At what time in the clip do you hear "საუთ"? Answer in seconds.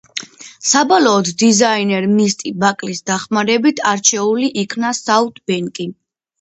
5.05-5.43